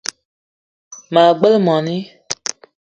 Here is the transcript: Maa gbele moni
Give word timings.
Maa 1.13 1.31
gbele 1.37 1.57
moni 1.65 1.95